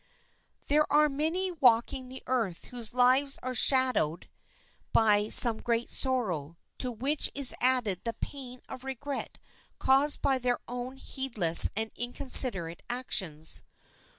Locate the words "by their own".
10.19-10.97